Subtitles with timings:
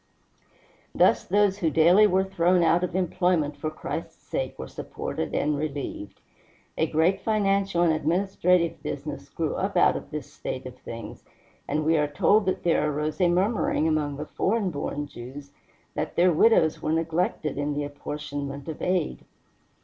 [0.95, 5.55] Thus those who daily were thrown out of employment for Christ's sake were supported and
[5.55, 6.21] relieved.
[6.75, 11.23] A great financial and administrative business grew up out of this state of things,
[11.67, 15.51] and we are told that there arose a murmuring among the foreign born Jews
[15.93, 19.23] that their widows were neglected in the apportionment of aid.